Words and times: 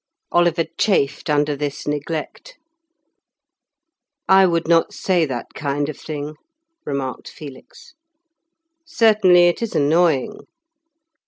Oliver 0.31 0.65
chafed 0.79 1.29
under 1.29 1.55
this 1.55 1.87
neglect. 1.87 2.57
"I 4.27 4.47
would 4.47 4.67
not 4.67 4.95
say 4.95 5.27
that 5.27 5.53
kind 5.53 5.89
of 5.89 5.97
thing," 5.99 6.37
remarked 6.87 7.29
Felix. 7.29 7.93
"Certainly 8.83 9.45
it 9.49 9.61
is 9.61 9.75
annoying." 9.75 10.47